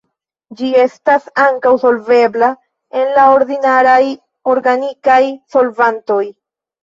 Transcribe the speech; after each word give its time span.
Ĝi 0.59 0.69
estas 0.83 1.27
ankaŭ 1.41 1.73
solvebla 1.83 2.47
en 3.01 3.13
la 3.17 3.25
ordinaraj 3.35 3.99
organikaj 4.55 5.21
solvantoj. 5.57 6.23